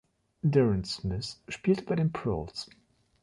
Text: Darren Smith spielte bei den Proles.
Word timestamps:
Darren 0.43 0.83
Smith 0.83 1.39
spielte 1.47 1.83
bei 1.85 1.95
den 1.95 2.11
Proles. 2.11 2.71